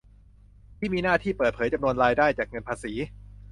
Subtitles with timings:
[0.77, 2.91] ที่มีหน้าที่เปิดเผยจำนวนรายได้จากเงินภาษี